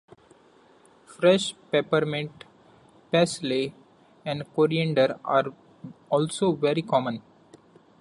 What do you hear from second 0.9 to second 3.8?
Fresh peppermint, parsley,